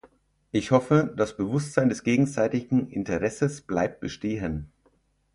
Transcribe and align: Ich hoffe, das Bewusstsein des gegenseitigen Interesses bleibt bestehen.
Ich 0.51 0.71
hoffe, 0.71 1.13
das 1.15 1.37
Bewusstsein 1.37 1.87
des 1.87 2.01
gegenseitigen 2.01 2.89
Interesses 2.89 3.61
bleibt 3.61 3.99
bestehen. 3.99 4.71